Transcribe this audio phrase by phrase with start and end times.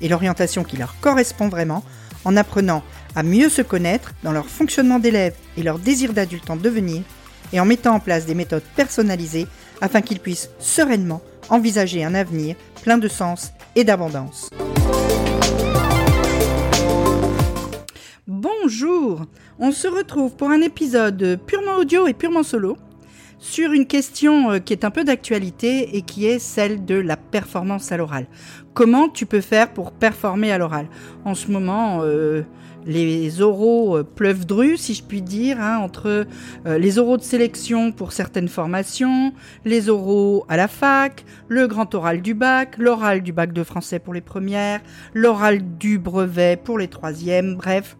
[0.00, 1.84] et l'orientation qui leur correspond vraiment
[2.24, 2.82] en apprenant
[3.14, 7.02] à mieux se connaître dans leur fonctionnement d'élève et leur désir d'adulte en devenir
[7.52, 9.46] et en mettant en place des méthodes personnalisées
[9.80, 14.48] afin qu'ils puissent sereinement envisager un avenir plein de sens et d'abondance.
[18.26, 19.26] Bonjour,
[19.58, 22.78] on se retrouve pour un épisode purement audio et purement solo
[23.44, 27.18] sur une question euh, qui est un peu d'actualité et qui est celle de la
[27.18, 28.26] performance à l'oral.
[28.72, 30.86] Comment tu peux faire pour performer à l'oral?
[31.26, 32.42] En ce moment, euh,
[32.86, 36.26] les oraux euh, pleuvent dru, si je puis dire, hein, entre
[36.64, 39.34] les oraux de sélection pour certaines formations,
[39.66, 43.98] les oraux à la fac, le grand oral du bac, l'oral du bac de français
[43.98, 44.80] pour les premières,
[45.12, 47.98] l'oral du brevet pour les troisièmes, bref.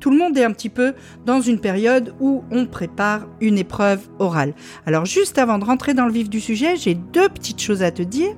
[0.00, 4.08] Tout le monde est un petit peu dans une période où on prépare une épreuve
[4.18, 4.54] orale.
[4.86, 7.90] Alors juste avant de rentrer dans le vif du sujet, j'ai deux petites choses à
[7.90, 8.34] te dire.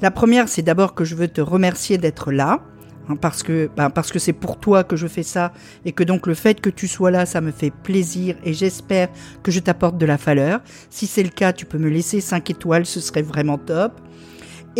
[0.00, 2.60] La première, c'est d'abord que je veux te remercier d'être là.
[3.08, 5.52] Hein, parce que ben, parce que c'est pour toi que je fais ça
[5.84, 9.08] et que donc le fait que tu sois là ça me fait plaisir et j'espère
[9.42, 10.60] que je t'apporte de la valeur.
[10.90, 14.00] Si c'est le cas, tu peux me laisser 5 étoiles, ce serait vraiment top.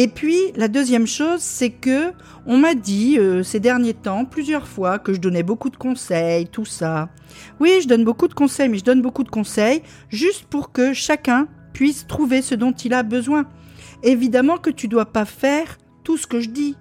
[0.01, 2.13] Et puis la deuxième chose, c'est que
[2.47, 6.47] on m'a dit euh, ces derniers temps plusieurs fois que je donnais beaucoup de conseils,
[6.47, 7.09] tout ça.
[7.59, 10.93] Oui, je donne beaucoup de conseils, mais je donne beaucoup de conseils juste pour que
[10.93, 13.47] chacun puisse trouver ce dont il a besoin.
[14.05, 16.77] Évidemment que tu dois pas faire tout ce que je dis.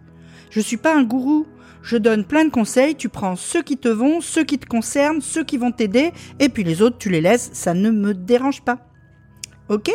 [0.52, 1.48] Je suis pas un gourou.
[1.82, 5.22] Je donne plein de conseils, tu prends ceux qui te vont, ceux qui te concernent,
[5.22, 8.62] ceux qui vont t'aider, et puis les autres, tu les laisses, ça ne me dérange
[8.62, 8.78] pas.
[9.70, 9.90] Ok?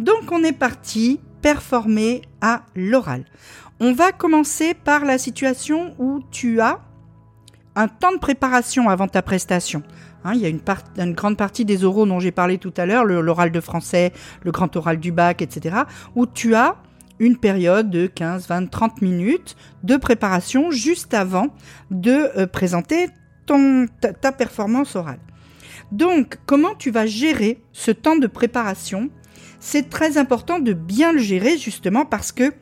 [0.00, 3.24] Donc on est parti performer à l'oral.
[3.80, 6.80] On va commencer par la situation où tu as
[7.74, 9.82] un temps de préparation avant ta prestation.
[10.24, 13.04] Hein, il y a une, grande partie des oraux dont j'ai parlé tout à l'heure,
[13.04, 15.78] l'oral de français, le grand oral du bac, etc.,
[16.14, 16.76] où tu as
[17.18, 21.48] une période de 15, 20, 30 minutes de préparation juste avant
[21.90, 23.08] de euh, présenter
[23.46, 25.18] ton, ta performance orale.
[25.90, 29.10] Donc, comment tu vas gérer ce temps de préparation
[29.64, 32.52] c'est très important de bien le gérer justement parce que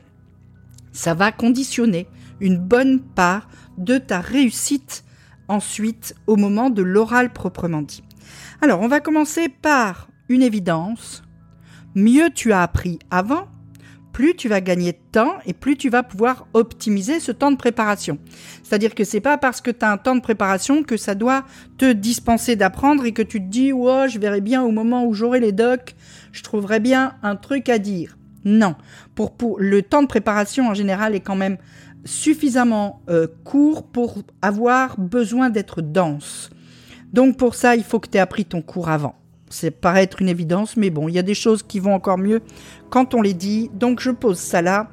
[0.93, 2.06] ça va conditionner
[2.41, 5.03] une bonne part de ta réussite
[5.49, 8.05] ensuite au moment de l'oral proprement dit.
[8.60, 11.22] Alors on va commencer par une évidence.
[11.94, 13.49] Mieux tu as appris avant,
[14.12, 17.56] plus tu vas gagner de temps et plus tu vas pouvoir optimiser ce temps de
[17.56, 18.19] préparation.
[18.62, 21.44] C'est-à-dire que c'est pas parce que tu as un temps de préparation que ça doit
[21.78, 25.15] te dispenser d'apprendre et que tu te dis "Ouais, je verrai bien au moment où
[25.15, 25.94] j'aurai les docs,
[26.32, 28.75] je trouverai bien un truc à dire." Non,
[29.15, 31.59] pour, pour le temps de préparation en général est quand même
[32.04, 36.50] suffisamment euh, court pour avoir besoin d'être dense.
[37.12, 39.16] Donc pour ça, il faut que tu aies appris ton cours avant.
[39.50, 42.41] C'est paraître une évidence, mais bon, il y a des choses qui vont encore mieux
[42.88, 43.71] quand on les dit.
[43.75, 44.88] Donc je pose ça là.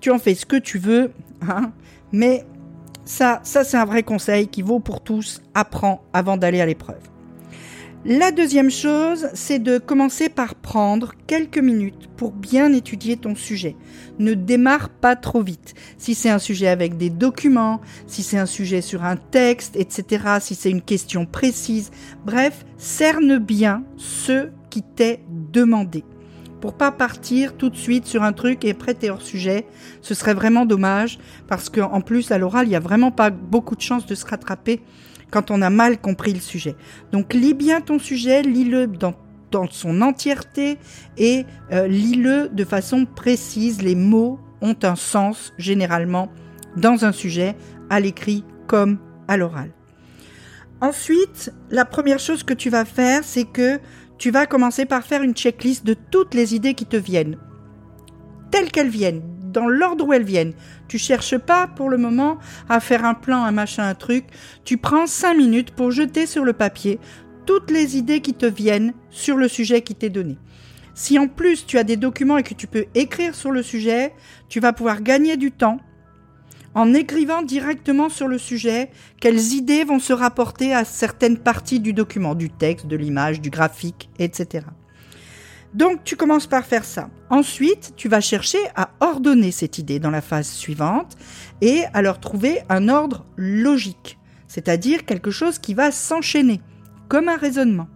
[0.00, 1.12] Tu en fais ce que tu veux,
[1.48, 1.72] hein,
[2.12, 2.44] mais
[3.04, 5.40] ça, ça c'est un vrai conseil qui vaut pour tous.
[5.54, 7.00] Apprends avant d'aller à l'épreuve.
[8.06, 13.76] La deuxième chose, c'est de commencer par prendre quelques minutes pour bien étudier ton sujet.
[14.18, 15.74] Ne démarre pas trop vite.
[15.98, 20.38] Si c'est un sujet avec des documents, si c'est un sujet sur un texte, etc.,
[20.40, 21.90] si c'est une question précise,
[22.24, 25.20] bref, cerne bien ce qui t'est
[25.52, 26.02] demandé.
[26.60, 29.66] Pour pas partir tout de suite sur un truc et prêter hors sujet,
[30.02, 33.76] ce serait vraiment dommage parce qu'en plus à l'oral, il n'y a vraiment pas beaucoup
[33.76, 34.82] de chances de se rattraper
[35.30, 36.76] quand on a mal compris le sujet.
[37.12, 39.14] Donc lis bien ton sujet, lis-le dans,
[39.70, 40.78] son entièreté
[41.16, 43.82] et euh, lis-le de façon précise.
[43.82, 46.30] Les mots ont un sens généralement
[46.76, 47.56] dans un sujet,
[47.88, 48.98] à l'écrit comme
[49.28, 49.70] à l'oral.
[50.82, 53.80] Ensuite, la première chose que tu vas faire, c'est que
[54.20, 57.38] tu vas commencer par faire une checklist de toutes les idées qui te viennent,
[58.50, 60.52] telles qu'elles viennent, dans l'ordre où elles viennent.
[60.88, 62.38] Tu cherches pas pour le moment
[62.68, 64.26] à faire un plan, un machin, un truc.
[64.62, 67.00] Tu prends cinq minutes pour jeter sur le papier
[67.46, 70.36] toutes les idées qui te viennent sur le sujet qui t'est donné.
[70.92, 74.12] Si en plus tu as des documents et que tu peux écrire sur le sujet,
[74.50, 75.80] tu vas pouvoir gagner du temps
[76.74, 78.90] en écrivant directement sur le sujet
[79.20, 83.50] quelles idées vont se rapporter à certaines parties du document, du texte, de l'image, du
[83.50, 84.66] graphique, etc.
[85.74, 87.10] Donc tu commences par faire ça.
[87.28, 91.16] Ensuite, tu vas chercher à ordonner cette idée dans la phase suivante
[91.60, 94.18] et à leur trouver un ordre logique,
[94.48, 96.60] c'est-à-dire quelque chose qui va s'enchaîner,
[97.08, 97.88] comme un raisonnement.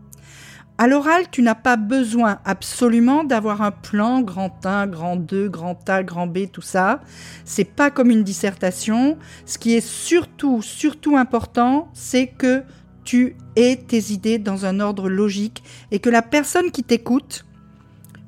[0.77, 5.89] À l'oral, tu n'as pas besoin absolument d'avoir un plan grand 1, grand 2, grand
[5.89, 7.01] A, grand B, tout ça.
[7.45, 9.17] C'est pas comme une dissertation.
[9.47, 12.65] Ce qui est surtout, surtout important, c'est que
[13.05, 15.63] tu aies tes idées dans un ordre logique
[15.93, 17.45] et que la personne qui t'écoute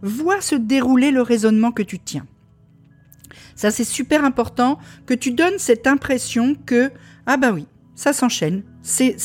[0.03, 2.27] voit se dérouler le raisonnement que tu tiens.
[3.57, 6.93] Ça, c'est super important que tu donnes cette impression que,
[7.27, 7.67] ah bah oui,
[7.97, 9.17] ça s'enchaîne, c'est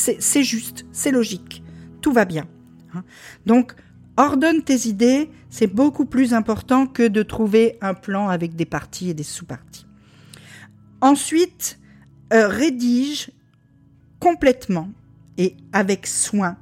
[0.43, 1.63] juste, c'est logique,
[2.01, 2.47] tout va bien.
[2.93, 3.03] Hein.
[3.45, 3.73] Donc,
[4.17, 9.09] ordonne tes idées, c'est beaucoup plus important que de trouver un plan avec des parties
[9.09, 9.85] et des sous-parties.
[11.01, 11.79] Ensuite,
[12.33, 13.31] euh, rédige
[14.19, 14.89] complètement
[15.37, 16.57] et avec soin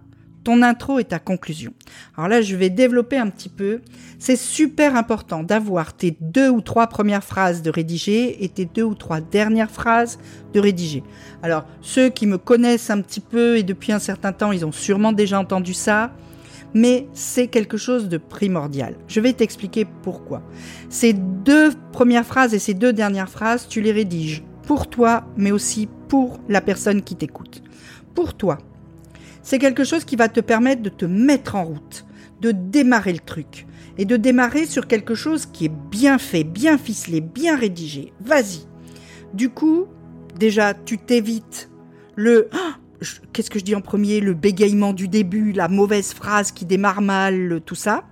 [0.50, 1.74] ton intro et ta conclusion.
[2.18, 3.82] Alors là, je vais développer un petit peu.
[4.18, 8.82] C'est super important d'avoir tes deux ou trois premières phrases de rédiger et tes deux
[8.82, 10.18] ou trois dernières phrases
[10.56, 11.04] de rédiger.
[11.44, 14.72] Alors, ceux qui me connaissent un petit peu et depuis un certain temps, ils ont
[14.72, 16.14] sûrement déjà entendu ça,
[16.74, 18.96] mais c'est quelque chose de primordial.
[19.08, 20.42] Je vais t'expliquer pourquoi.
[20.90, 25.52] Ces deux premières phrases et ces deux dernières phrases, tu les rédiges pour toi, mais
[25.52, 27.62] aussi pour la personne qui t'écoute.
[28.16, 28.58] Pour toi,
[29.50, 32.06] c'est quelque chose qui va te permettre de te mettre en route,
[32.40, 33.66] de démarrer le truc
[33.98, 38.14] et de démarrer sur quelque chose qui est bien fait, bien ficelé, bien rédigé.
[38.22, 38.68] Vas-y.
[39.34, 39.88] Du coup,
[40.38, 41.72] déjà, tu t'évites
[42.16, 42.78] le ah,
[43.34, 47.02] qu'est-ce que je dis en premier, le bégaiement du début, la mauvaise phrase qui démarre
[47.02, 48.04] mal, tout ça.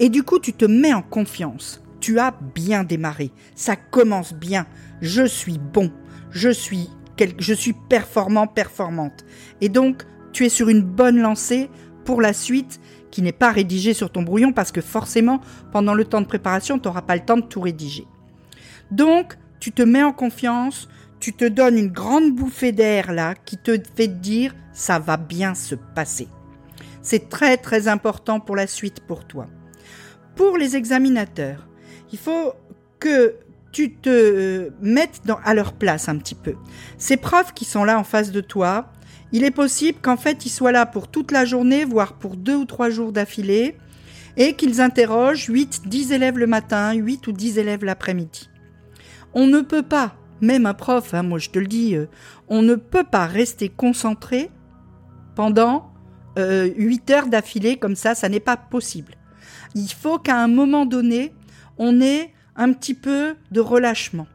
[0.00, 1.84] Et du coup, tu te mets en confiance.
[2.00, 3.30] Tu as bien démarré.
[3.54, 4.66] Ça commence bien.
[5.02, 5.92] Je suis bon.
[6.32, 6.88] Je suis
[7.38, 9.24] je suis performant, performante.
[9.60, 11.70] Et donc, tu es sur une bonne lancée
[12.04, 12.80] pour la suite
[13.10, 15.40] qui n'est pas rédigée sur ton brouillon parce que forcément,
[15.72, 18.06] pendant le temps de préparation, tu n'auras pas le temps de tout rédiger.
[18.90, 20.88] Donc, tu te mets en confiance,
[21.20, 25.54] tu te donnes une grande bouffée d'air là qui te fait dire ça va bien
[25.54, 26.28] se passer.
[27.02, 29.46] C'est très très important pour la suite pour toi.
[30.36, 31.66] Pour les examinateurs,
[32.12, 32.52] il faut
[33.00, 33.34] que
[33.72, 36.54] tu te mettes à leur place un petit peu.
[36.96, 38.90] Ces profs qui sont là en face de toi,
[39.32, 42.56] il est possible qu'en fait ils soient là pour toute la journée, voire pour deux
[42.56, 43.76] ou trois jours d'affilée,
[44.36, 48.48] et qu'ils interrogent 8, 10 élèves le matin, 8 ou 10 élèves l'après-midi.
[49.34, 52.06] On ne peut pas, même un prof, hein, moi je te le dis, euh,
[52.48, 54.50] on ne peut pas rester concentré
[55.34, 55.92] pendant
[56.38, 59.14] euh, 8 heures d'affilée comme ça, ça n'est pas possible.
[59.74, 61.34] Il faut qu'à un moment donné,
[61.76, 64.26] on ait un petit peu de relâchement.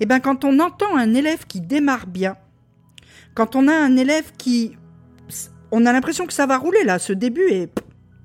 [0.00, 2.36] Et eh bien quand on entend un élève qui démarre bien,
[3.38, 4.76] quand on a un élève qui...
[5.70, 7.70] On a l'impression que ça va rouler là, ce début est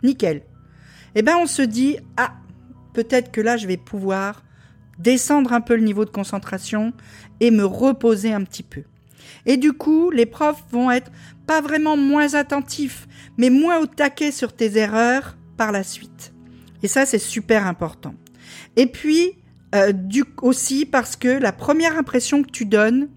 [0.01, 0.41] nickel.
[1.13, 2.33] Eh bien, on se dit, ah,
[2.93, 4.43] peut-être que là, je vais pouvoir
[4.97, 6.93] descendre un peu le niveau de concentration
[7.41, 8.85] et me reposer un petit peu.
[9.45, 11.11] Et du coup, les profs vont être
[11.45, 13.07] pas vraiment moins attentifs,
[13.37, 16.33] mais moins au taquet sur tes erreurs par la suite.
[16.81, 18.15] Et ça, c'est super important.
[18.77, 19.37] Et puis,
[19.75, 23.09] euh, du, aussi parce que la première impression que tu donnes,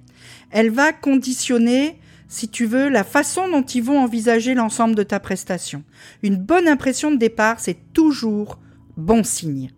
[0.51, 1.99] elle va conditionner,
[2.29, 5.83] si tu veux, la façon dont ils vont envisager l'ensemble de ta prestation.
[6.23, 8.59] Une bonne impression de départ, c'est toujours
[8.97, 9.71] bon signe.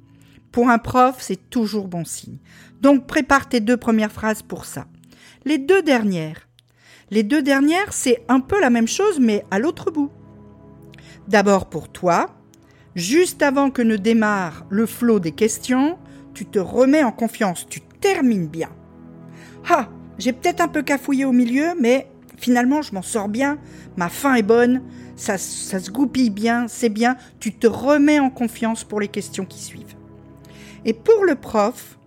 [0.52, 2.38] Pour un prof, c'est toujours bon signe.
[2.80, 4.86] Donc prépare tes deux premières phrases pour ça.
[5.44, 6.48] Les deux dernières.
[7.10, 10.10] Les deux dernières, c'est un peu la même chose, mais à l'autre bout.
[11.26, 12.36] D'abord pour toi,
[12.94, 15.98] juste avant que ne démarre le flot des questions,
[16.34, 18.70] tu te remets en confiance, tu termines bien.
[19.68, 19.88] Ah,
[20.18, 23.58] j'ai peut-être un peu cafouillé au milieu, mais finalement, je m'en sors bien.
[23.96, 24.82] Ma fin est bonne,
[25.16, 27.16] ça, se goupille bien, c'est bien.
[27.40, 29.94] Tu te remets en confiance pour les questions qui suivent.
[30.84, 31.98] Et pour le prof,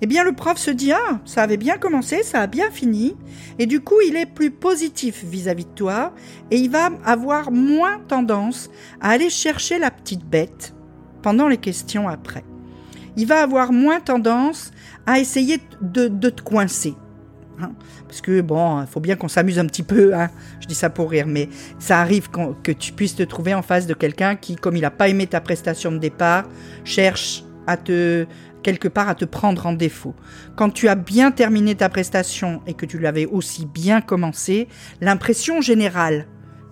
[0.00, 3.16] eh bien, le prof se dit Ah, ça avait bien commencé, ça a bien fini.
[3.58, 6.12] Et du coup, il est plus positif vis-à-vis de toi
[6.50, 10.74] et il va avoir moins tendance à aller chercher la petite bête
[11.22, 12.44] pendant les questions après.
[13.16, 14.72] Il va avoir moins tendance
[15.06, 16.94] à essayer de te coincer.
[17.62, 17.72] Hein.
[18.06, 20.14] Parce que bon, il faut bien qu'on s'amuse un petit peu.
[20.14, 20.30] Hein.
[20.60, 23.86] Je dis ça pour rire, mais ça arrive que tu puisses te trouver en face
[23.86, 26.44] de quelqu'un qui, comme il n'a pas aimé ta prestation de départ,
[26.84, 28.26] cherche à te
[28.62, 30.14] quelque part à te prendre en défaut.
[30.54, 34.68] Quand tu as bien terminé ta prestation et que tu l'avais aussi bien commencé,
[35.00, 36.26] l'impression générale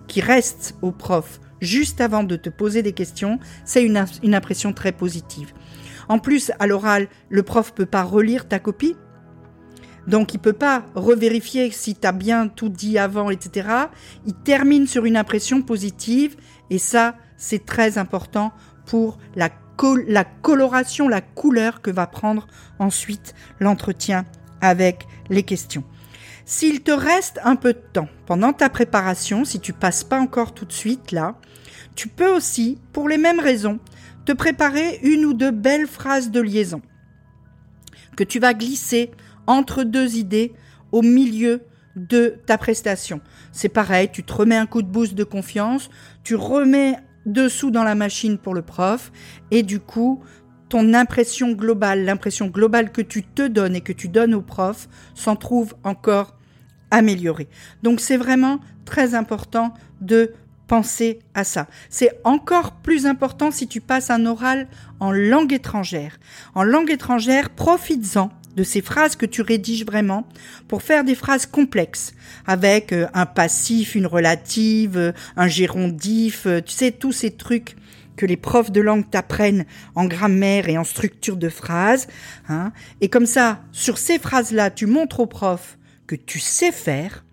[0.07, 4.73] qui reste au prof juste avant de te poser des questions, c'est une, une impression
[4.73, 5.53] très positive.
[6.09, 8.95] En plus, à l'oral, le prof peut pas relire ta copie,
[10.07, 13.69] donc il peut pas revérifier si tu as bien tout dit avant, etc.
[14.25, 16.35] Il termine sur une impression positive
[16.69, 18.51] et ça, c'est très important
[18.85, 19.49] pour la,
[20.07, 22.47] la coloration, la couleur que va prendre
[22.79, 24.25] ensuite l'entretien
[24.61, 25.83] avec les questions.
[26.45, 30.53] S'il te reste un peu de temps pendant ta préparation, si tu passes pas encore
[30.53, 31.35] tout de suite là,
[31.95, 33.79] tu peux aussi, pour les mêmes raisons,
[34.25, 36.81] te préparer une ou deux belles phrases de liaison
[38.15, 39.11] que tu vas glisser
[39.47, 40.53] entre deux idées
[40.91, 41.61] au milieu
[41.95, 43.21] de ta prestation.
[43.51, 45.89] C'est pareil, tu te remets un coup de boost de confiance,
[46.23, 49.11] tu remets dessous dans la machine pour le prof
[49.51, 50.23] et du coup,
[50.69, 54.87] ton impression globale, l'impression globale que tu te donnes et que tu donnes au prof
[55.13, 56.37] s'en trouve encore
[56.91, 57.49] améliorée.
[57.83, 60.33] Donc c'est vraiment très important de
[60.67, 61.67] penser à ça.
[61.89, 64.69] C'est encore plus important si tu passes un oral
[65.01, 66.17] en langue étrangère.
[66.55, 70.27] En langue étrangère, profites-en de ces phrases que tu rédiges vraiment
[70.67, 72.13] pour faire des phrases complexes
[72.45, 77.75] avec euh, un passif, une relative, euh, un gérondif, euh, tu sais, tous ces trucs
[78.17, 79.65] que les profs de langue t'apprennent
[79.95, 82.07] en grammaire et en structure de phrases.
[82.49, 82.71] Hein.
[82.99, 85.77] Et comme ça, sur ces phrases-là, tu montres au prof
[86.07, 87.23] que tu sais faire.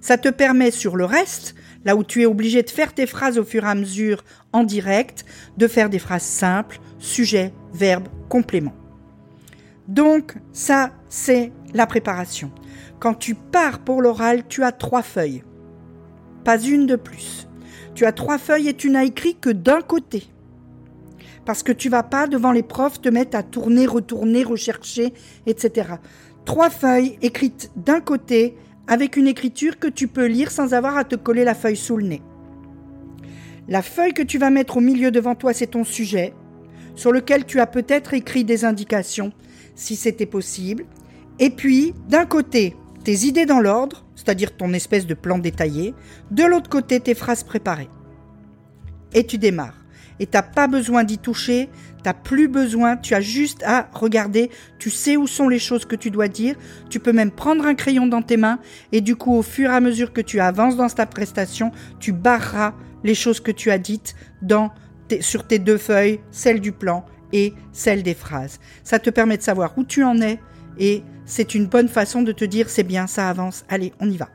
[0.00, 3.38] Ça te permet sur le reste là où tu es obligé de faire tes phrases
[3.38, 5.24] au fur et à mesure en direct,
[5.56, 8.81] de faire des phrases simples, sujet, verbe, complément.
[9.92, 12.50] Donc ça, c'est la préparation.
[12.98, 15.44] Quand tu pars pour l'oral, tu as trois feuilles,
[16.44, 17.46] pas une de plus.
[17.94, 20.24] Tu as trois feuilles et tu n'as écrit que d'un côté.
[21.44, 25.12] Parce que tu vas pas devant les profs te mettre à tourner, retourner, rechercher,
[25.44, 25.96] etc.
[26.46, 28.56] Trois feuilles écrites d'un côté
[28.86, 31.98] avec une écriture que tu peux lire sans avoir à te coller la feuille sous
[31.98, 32.22] le nez.
[33.68, 36.32] La feuille que tu vas mettre au milieu devant toi, c'est ton sujet,
[36.94, 39.32] sur lequel tu as peut-être écrit des indications,
[39.74, 40.84] si c'était possible.
[41.38, 45.94] Et puis, d'un côté, tes idées dans l'ordre, c'est-à-dire ton espèce de plan détaillé,
[46.30, 47.90] de l'autre côté, tes phrases préparées.
[49.14, 49.78] Et tu démarres.
[50.20, 51.68] Et t'as pas besoin d'y toucher,
[52.02, 55.94] T'as plus besoin, tu as juste à regarder, tu sais où sont les choses que
[55.94, 56.56] tu dois dire,
[56.90, 58.58] tu peux même prendre un crayon dans tes mains.
[58.90, 62.12] Et du coup au fur et à mesure que tu avances dans ta prestation, tu
[62.12, 62.74] barreras
[63.04, 64.70] les choses que tu as dites dans
[65.20, 68.60] sur tes deux feuilles, celle du plan et celle des phrases.
[68.84, 70.40] Ça te permet de savoir où tu en es
[70.78, 74.16] et c'est une bonne façon de te dire c'est bien, ça avance, allez, on y
[74.16, 74.28] va.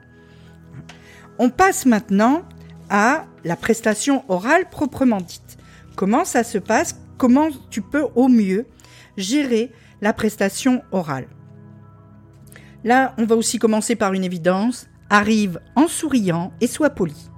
[1.39, 2.43] On passe maintenant
[2.89, 5.57] à la prestation orale proprement dite.
[5.95, 6.99] Comment ça se passe?
[7.17, 8.65] Comment tu peux au mieux
[9.17, 11.27] gérer la prestation orale?
[12.83, 14.87] Là, on va aussi commencer par une évidence.
[15.09, 17.29] Arrive en souriant et sois poli.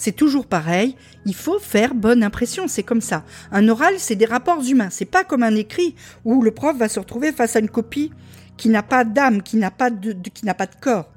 [0.00, 3.22] C'est toujours pareil, il faut faire bonne impression, c'est comme ça.
[3.52, 6.88] Un oral, c'est des rapports humains, c'est pas comme un écrit où le prof va
[6.88, 8.10] se retrouver face à une copie
[8.56, 11.12] qui n'a pas d'âme, qui n'a pas de, qui n'a pas de corps.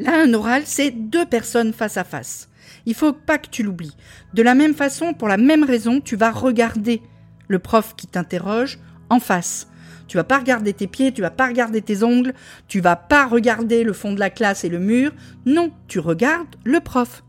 [0.00, 2.48] Là, un oral, c'est deux personnes face à face.
[2.84, 3.96] Il faut pas que tu l'oublies.
[4.34, 7.00] De la même façon, pour la même raison, tu vas regarder
[7.46, 9.68] le prof qui t'interroge en face.
[10.08, 12.34] Tu vas pas regarder tes pieds, tu vas pas regarder tes ongles,
[12.66, 15.12] tu vas pas regarder le fond de la classe et le mur.
[15.44, 17.22] Non, tu regardes le prof.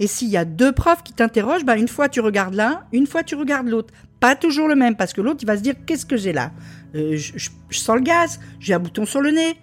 [0.00, 3.06] Et s'il y a deux profs qui t'interrogent, bah une fois tu regardes l'un, une
[3.06, 3.92] fois tu regardes l'autre.
[4.20, 6.52] Pas toujours le même, parce que l'autre il va se dire qu'est-ce que j'ai là?
[6.94, 9.56] Euh, je sens le gaz, j'ai un bouton sur le nez.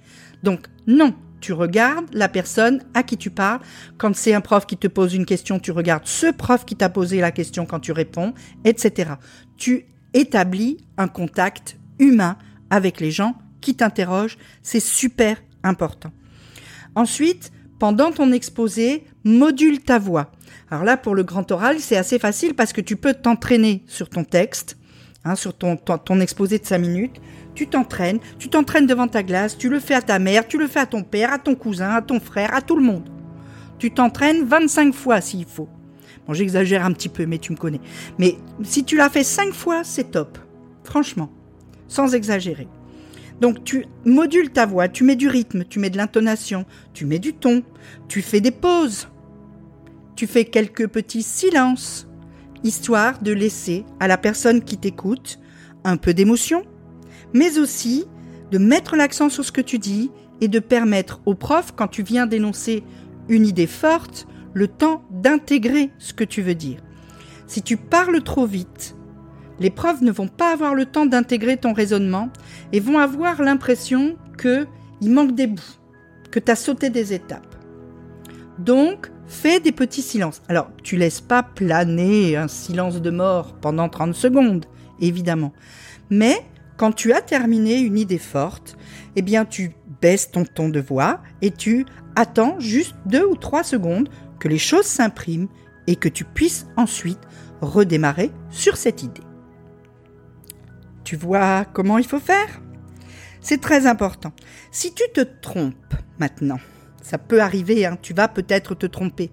[0.44, 3.60] Donc non, tu regardes la personne à qui tu parles.
[3.98, 6.88] Quand c'est un prof qui te pose une question, tu regardes ce prof qui t'a
[6.90, 9.16] posé la question quand tu réponds, etc.
[9.58, 12.38] Tu établis un contact humain
[12.70, 14.38] avec les gens qui t'interrogent.
[14.62, 16.12] C'est super important.
[16.96, 20.32] Ensuite, pendant ton exposé, module ta voix.
[20.70, 24.10] Alors là, pour le grand oral, c'est assez facile parce que tu peux t'entraîner sur
[24.10, 24.78] ton texte,
[25.26, 27.22] hein, sur ton, ton exposé de 5 minutes
[27.56, 30.68] tu t'entraînes, tu t'entraînes devant ta glace, tu le fais à ta mère, tu le
[30.68, 33.10] fais à ton père, à ton cousin, à ton frère, à tout le monde.
[33.80, 35.70] Tu t'entraînes 25 fois s'il faut.
[36.26, 37.82] Bon, j'exagère un petit peu, mais tu me connais.
[38.18, 40.38] Mais si tu l'as fait 5 fois, c'est top.
[40.84, 41.30] Franchement.
[41.88, 42.68] Sans exagérer.
[43.42, 47.20] Donc tu modules ta voix, tu mets du rythme, tu mets de l'intonation, tu mets
[47.20, 47.64] du ton,
[48.08, 49.08] tu fais des pauses.
[50.16, 52.08] Tu fais quelques petits silences,
[52.64, 55.40] histoire de laisser à la personne qui t'écoute
[55.84, 56.64] un peu d'émotion,
[57.34, 58.06] mais aussi
[58.52, 62.04] de mettre l'accent sur ce que tu dis et de permettre au prof, quand tu
[62.04, 62.84] viens d'énoncer
[63.28, 66.80] une idée forte, le temps d'intégrer ce que tu veux dire.
[67.48, 68.96] Si tu parles trop vite,
[69.64, 72.30] les profs ne vont pas avoir le temps d'intégrer ton raisonnement
[72.74, 75.80] et vont avoir l'impression qu'il manque des bouts,
[76.32, 77.56] que tu as sauté des étapes.
[78.60, 80.42] Donc, fais des petits silences.
[80.50, 84.66] Alors, tu laisses pas planer un silence de mort pendant 30 secondes,
[85.00, 85.54] évidemment.
[86.10, 88.76] Mais quand tu as terminé une idée forte,
[89.16, 91.86] eh bien tu baisses ton ton de voix et tu
[92.18, 95.48] attends juste deux ou trois secondes que les choses s'impriment
[95.88, 97.22] et que tu puisses ensuite
[97.62, 99.22] redémarrer sur cette idée.
[101.04, 102.62] Tu vois comment il faut faire?
[103.42, 104.34] C'est très important.
[104.72, 106.60] Si tu te trompes maintenant,
[107.02, 109.32] ça peut arriver, hein, tu vas peut-être te tromper.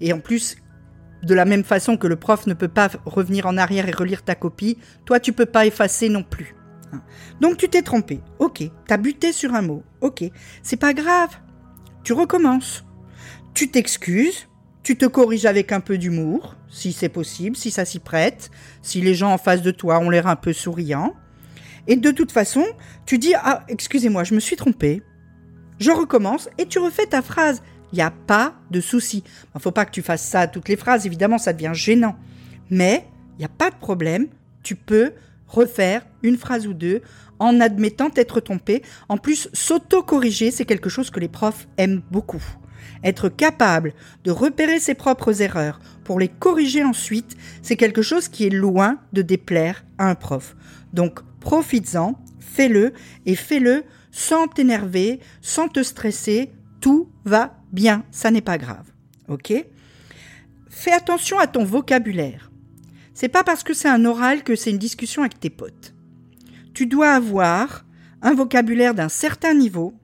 [0.00, 0.56] Et en plus,
[1.22, 4.22] de la même façon que le prof ne peut pas revenir en arrière et relire
[4.22, 6.54] ta copie, toi tu peux pas effacer non plus.
[7.40, 10.24] Donc tu t'es trompé, ok, t'as buté sur un mot, ok,
[10.62, 11.30] c'est pas grave,
[12.04, 12.84] tu recommences.
[13.54, 14.48] Tu t'excuses,
[14.82, 18.50] tu te corriges avec un peu d'humour, si c'est possible, si ça s'y prête,
[18.82, 21.14] si les gens en face de toi ont l'air un peu souriants.
[21.86, 22.64] Et de toute façon,
[23.06, 25.02] tu dis Ah, excusez-moi, je me suis trompé.
[25.78, 27.62] Je recommence et tu refais ta phrase.
[27.92, 29.22] Il n'y a pas de souci.
[29.26, 31.72] Il ne faut pas que tu fasses ça à toutes les phrases, évidemment, ça devient
[31.74, 32.16] gênant.
[32.70, 34.28] Mais il n'y a pas de problème.
[34.62, 35.12] Tu peux
[35.46, 37.02] refaire une phrase ou deux
[37.38, 38.82] en admettant t'être trompé.
[39.08, 42.42] En plus, s'auto-corriger, c'est quelque chose que les profs aiment beaucoup.
[43.04, 48.46] Être capable de repérer ses propres erreurs pour les corriger ensuite, c'est quelque chose qui
[48.46, 50.56] est loin de déplaire à un prof.
[50.92, 52.92] Donc, profites-en, fais-le
[53.26, 56.50] et fais-le sans t'énerver, sans te stresser.
[56.80, 58.86] Tout va bien, ça n'est pas grave.
[59.28, 59.52] OK?
[60.68, 62.50] Fais attention à ton vocabulaire.
[63.14, 65.94] C'est pas parce que c'est un oral que c'est une discussion avec tes potes.
[66.74, 67.84] Tu dois avoir
[68.22, 69.94] un vocabulaire d'un certain niveau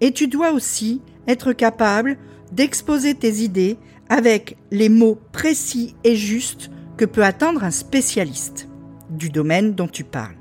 [0.00, 2.16] et tu dois aussi être capable
[2.52, 3.78] d'exposer tes idées
[4.08, 8.68] avec les mots précis et justes que peut attendre un spécialiste
[9.10, 10.36] du domaine dont tu parles.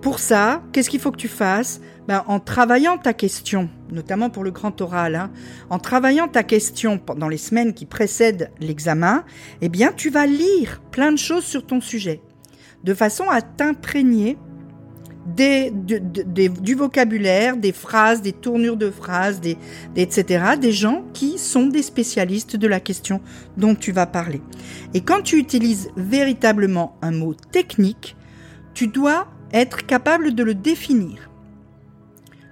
[0.00, 1.80] Pour ça, qu'est-ce qu'il faut que tu fasses?
[2.08, 5.30] Ben, En travaillant ta question, notamment pour le grand oral, hein,
[5.70, 9.24] en travaillant ta question pendant les semaines qui précèdent l'examen,
[9.60, 12.20] eh bien, tu vas lire plein de choses sur ton sujet,
[12.82, 14.36] de façon à t'imprégner
[15.26, 19.56] des, du vocabulaire, des phrases, des tournures de phrases, des,
[19.96, 23.20] etc., des gens qui sont des spécialistes de la question
[23.56, 24.42] dont tu vas parler.
[24.94, 28.16] Et quand tu utilises véritablement un mot technique,
[28.74, 31.30] tu dois être capable de le définir.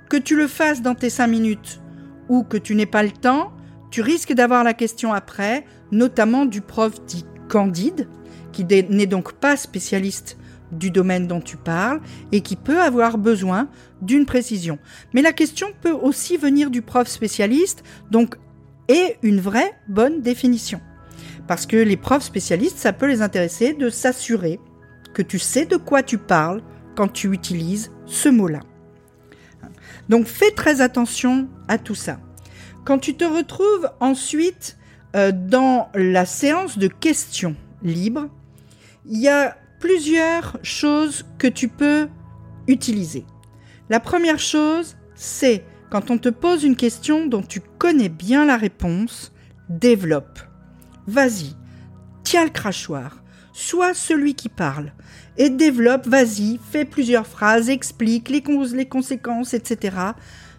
[0.09, 1.81] Que tu le fasses dans tes cinq minutes
[2.29, 3.53] ou que tu n'aies pas le temps,
[3.91, 8.09] tu risques d'avoir la question après, notamment du prof dit candide,
[8.53, 10.37] qui n'est donc pas spécialiste
[10.73, 12.01] du domaine dont tu parles
[12.33, 13.69] et qui peut avoir besoin
[14.03, 14.79] d'une précision.
[15.13, 18.37] Mais la question peut aussi venir du prof spécialiste, donc
[18.89, 20.81] et une vraie bonne définition.
[21.47, 24.61] Parce que les profs spécialistes, ça peut les intéresser de s'assurer
[25.15, 26.63] que tu sais de quoi tu parles
[26.97, 28.61] quand tu utilises ce mot-là.
[30.09, 32.19] Donc fais très attention à tout ça.
[32.85, 34.77] Quand tu te retrouves ensuite
[35.15, 38.29] euh, dans la séance de questions libres,
[39.07, 42.09] il y a plusieurs choses que tu peux
[42.69, 43.25] utiliser.
[43.89, 48.57] La première chose, c'est quand on te pose une question dont tu connais bien la
[48.57, 49.33] réponse,
[49.69, 50.39] développe.
[51.09, 51.57] Vas-y,
[52.23, 54.93] tiens le crachoir, sois celui qui parle
[55.37, 58.43] et développe, vas-y, fais plusieurs phrases, explique les
[58.89, 59.97] conséquences, etc.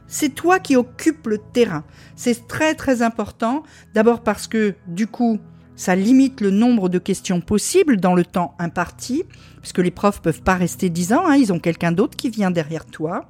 [0.07, 1.85] C'est toi qui occupes le terrain.
[2.15, 5.39] C'est très très important, d'abord parce que du coup,
[5.81, 9.23] ça limite le nombre de questions possibles dans le temps imparti,
[9.61, 12.51] puisque les profs peuvent pas rester dix ans, hein, ils ont quelqu'un d'autre qui vient
[12.51, 13.27] derrière toi.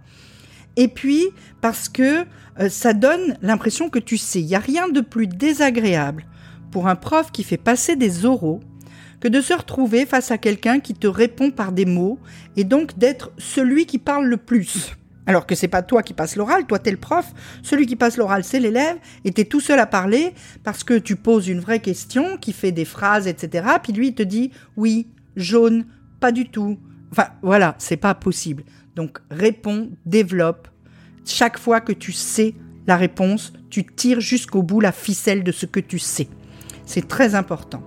[0.76, 1.28] Et puis
[1.62, 2.26] parce que
[2.60, 4.42] euh, ça donne l'impression que tu sais.
[4.42, 6.26] Il n'y a rien de plus désagréable
[6.72, 8.60] pour un prof qui fait passer des oraux
[9.22, 12.20] que de se retrouver face à quelqu'un qui te répond par des mots
[12.58, 14.98] et donc d'être celui qui parle le plus.
[15.28, 17.32] Alors que c'est pas toi qui passes l'oral, toi t'es le prof,
[17.62, 21.16] celui qui passe l'oral c'est l'élève, et t'es tout seul à parler parce que tu
[21.16, 23.68] poses une vraie question qui fait des phrases, etc.
[23.84, 25.86] Puis lui il te dit oui, jaune,
[26.20, 26.80] pas du tout.
[27.12, 28.64] Enfin voilà, c'est pas possible.
[28.96, 30.68] Donc réponds, développe.
[31.24, 32.56] Chaque fois que tu sais
[32.88, 36.28] la réponse, tu tires jusqu'au bout la ficelle de ce que tu sais.
[36.86, 37.84] C'est très important.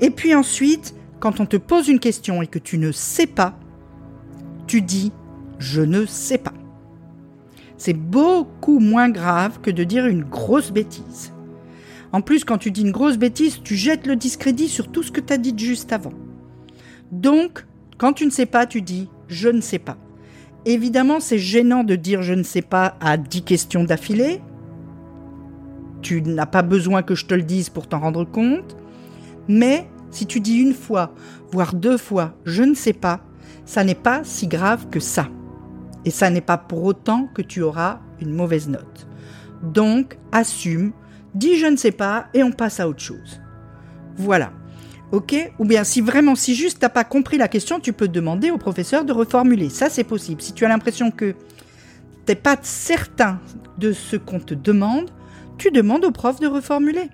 [0.00, 3.58] Et puis ensuite, quand on te pose une question et que tu ne sais pas,
[4.66, 5.12] tu dis
[5.58, 6.54] je ne sais pas
[7.80, 11.32] c'est beaucoup moins grave que de dire une grosse bêtise.
[12.12, 15.10] En plus, quand tu dis une grosse bêtise, tu jettes le discrédit sur tout ce
[15.10, 16.12] que tu as dit juste avant.
[17.10, 17.64] Donc,
[17.96, 19.96] quand tu ne sais pas, tu dis je ne sais pas.
[20.66, 24.42] Évidemment, c'est gênant de dire je ne sais pas à 10 questions d'affilée.
[26.02, 28.76] Tu n'as pas besoin que je te le dise pour t'en rendre compte.
[29.48, 31.14] Mais si tu dis une fois,
[31.50, 33.20] voire deux fois, je ne sais pas,
[33.64, 35.30] ça n'est pas si grave que ça.
[36.04, 39.06] Et ça n'est pas pour autant que tu auras une mauvaise note.
[39.62, 40.92] Donc, assume,
[41.34, 43.40] dis je ne sais pas et on passe à autre chose.
[44.16, 44.52] Voilà.
[45.12, 45.34] Ok?
[45.58, 48.58] Ou bien si vraiment, si juste t'as pas compris la question, tu peux demander au
[48.58, 49.68] professeur de reformuler.
[49.68, 50.40] Ça, c'est possible.
[50.40, 51.34] Si tu as l'impression que
[52.26, 53.40] t'es pas certain
[53.78, 55.10] de ce qu'on te demande,
[55.58, 57.10] tu demandes au prof de reformuler.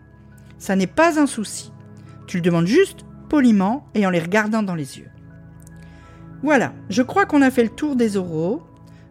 [0.58, 1.72] Ça n'est pas un souci.
[2.26, 5.10] Tu le demandes juste poliment et en les regardant dans les yeux.
[6.42, 8.62] Voilà, je crois qu'on a fait le tour des oraux.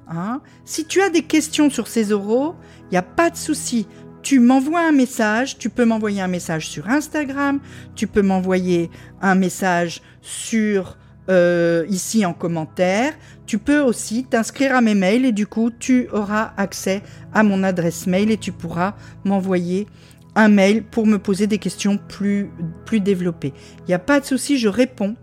[0.08, 0.42] Hein.
[0.66, 3.88] Si tu as des questions sur ces oraux, il n'y a pas de souci.
[4.22, 7.60] Tu m'envoies un message, tu peux m'envoyer un message sur Instagram,
[7.96, 8.90] tu peux m'envoyer
[9.22, 10.98] un message sur
[11.30, 13.14] euh, ici en commentaire.
[13.46, 17.02] Tu peux aussi t'inscrire à mes mails et du coup tu auras accès
[17.34, 19.88] à mon adresse mail et tu pourras m'envoyer
[20.36, 22.50] un mail pour me poser des questions plus,
[22.86, 23.54] plus développées.
[23.82, 25.16] Il n'y a pas de souci, je réponds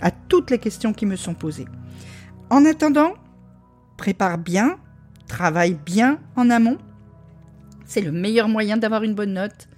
[0.00, 1.66] à toutes les questions qui me sont posées.
[2.50, 3.14] En attendant,
[3.96, 4.76] prépare bien,
[5.26, 6.78] travaille bien en amont.
[7.84, 9.68] C'est le meilleur moyen d'avoir une bonne note.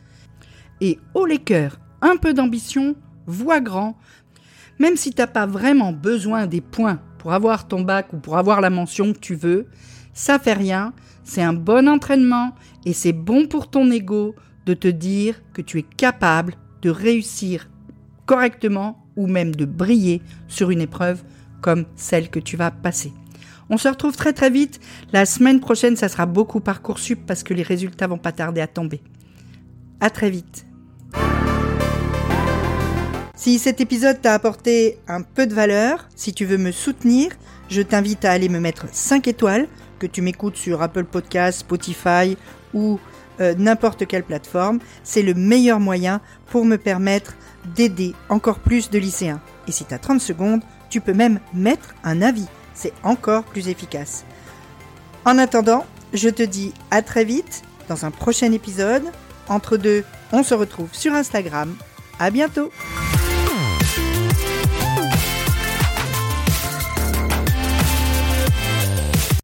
[0.80, 2.94] Et haut les cœurs, un peu d'ambition,
[3.26, 3.96] voix grand.
[4.78, 8.36] Même si tu n'as pas vraiment besoin des points pour avoir ton bac ou pour
[8.36, 9.66] avoir la mention que tu veux,
[10.12, 10.92] ça fait rien,
[11.24, 14.34] c'est un bon entraînement et c'est bon pour ton ego
[14.66, 17.68] de te dire que tu es capable de réussir
[18.26, 21.22] correctement ou même de briller sur une épreuve
[21.60, 23.12] comme celle que tu vas passer.
[23.68, 24.80] On se retrouve très très vite.
[25.12, 28.66] La semaine prochaine, ça sera beaucoup Parcoursup parce que les résultats vont pas tarder à
[28.66, 29.00] tomber.
[30.00, 30.66] À très vite.
[33.34, 37.30] Si cet épisode t'a apporté un peu de valeur, si tu veux me soutenir,
[37.68, 42.36] je t'invite à aller me mettre 5 étoiles, que tu m'écoutes sur Apple Podcasts, Spotify
[42.74, 42.98] ou
[43.40, 44.78] euh, n'importe quelle plateforme.
[45.04, 47.34] C'est le meilleur moyen pour me permettre
[47.74, 49.40] d'aider encore plus de lycéens.
[49.68, 52.46] Et si tu as 30 secondes, tu peux même mettre un avis.
[52.76, 54.24] C'est encore plus efficace.
[55.24, 59.04] En attendant, je te dis à très vite dans un prochain épisode.
[59.48, 61.74] Entre deux, on se retrouve sur Instagram.
[62.18, 62.70] À bientôt!